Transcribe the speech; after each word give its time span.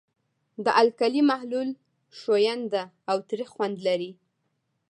د 0.65 0.67
القلي 0.81 1.21
محلول 1.31 1.69
ښوینده 2.19 2.83
او 3.09 3.17
تریخ 3.29 3.49
خوند 3.55 3.77
لري. 3.87 4.11